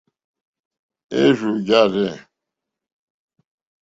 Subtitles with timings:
[1.21, 2.13] Érzù jârzɛ̂.